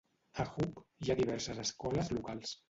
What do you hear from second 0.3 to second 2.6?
A Hook, hi ha diverses escoles locals.